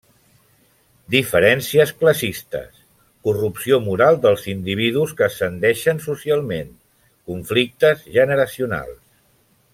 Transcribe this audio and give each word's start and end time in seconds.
Diferències 1.15 1.91
classistes, 1.99 2.79
corrupció 3.29 3.79
moral 3.89 4.17
dels 4.23 4.47
individus 4.55 5.13
que 5.21 5.27
ascendeixen 5.29 6.03
socialment, 6.07 6.73
conflictes 7.33 8.05
generacionals. 8.17 8.99